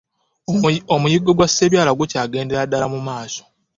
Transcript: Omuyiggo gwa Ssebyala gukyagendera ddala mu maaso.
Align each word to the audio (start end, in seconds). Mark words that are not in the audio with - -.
Omuyiggo 0.95 1.31
gwa 1.37 1.47
Ssebyala 1.49 1.91
gukyagendera 1.99 2.61
ddala 2.67 2.85
mu 2.93 2.99
maaso. 3.07 3.43